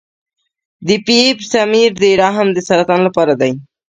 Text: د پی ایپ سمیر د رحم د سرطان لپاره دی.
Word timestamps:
د 0.87 0.89
پی 1.05 1.15
ایپ 1.23 1.39
سمیر 1.53 1.91
د 2.03 2.05
رحم 2.21 2.47
د 2.53 2.57
سرطان 2.67 2.99
لپاره 3.07 3.33
دی. 3.41 3.51